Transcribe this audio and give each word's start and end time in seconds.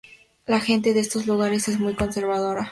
La 0.47 0.59
gente 0.59 0.95
de 0.95 0.99
estos 0.99 1.27
lugares 1.27 1.67
es 1.67 1.79
muy 1.79 1.93
conservadora. 1.93 2.69